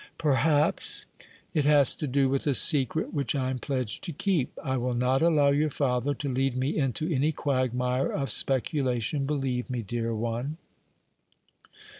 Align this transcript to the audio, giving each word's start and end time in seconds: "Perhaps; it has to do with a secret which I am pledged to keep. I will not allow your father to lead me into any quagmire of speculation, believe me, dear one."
"Perhaps; 0.17 1.05
it 1.53 1.63
has 1.63 1.93
to 1.93 2.07
do 2.07 2.27
with 2.27 2.47
a 2.47 2.55
secret 2.55 3.13
which 3.13 3.35
I 3.35 3.51
am 3.51 3.59
pledged 3.59 4.03
to 4.05 4.11
keep. 4.11 4.51
I 4.63 4.75
will 4.75 4.95
not 4.95 5.21
allow 5.21 5.49
your 5.49 5.69
father 5.69 6.15
to 6.15 6.27
lead 6.27 6.57
me 6.57 6.75
into 6.75 7.07
any 7.07 7.31
quagmire 7.31 8.11
of 8.11 8.31
speculation, 8.31 9.27
believe 9.27 9.69
me, 9.69 9.83
dear 9.83 10.15
one." 10.15 10.57